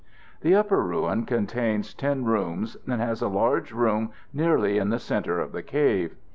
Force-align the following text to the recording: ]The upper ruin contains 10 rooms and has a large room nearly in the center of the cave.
]The 0.41 0.55
upper 0.55 0.81
ruin 0.81 1.25
contains 1.27 1.93
10 1.93 2.25
rooms 2.25 2.75
and 2.87 2.99
has 2.99 3.21
a 3.21 3.27
large 3.27 3.71
room 3.71 4.09
nearly 4.33 4.79
in 4.79 4.89
the 4.89 4.97
center 4.97 5.39
of 5.39 5.51
the 5.51 5.61
cave. 5.61 6.15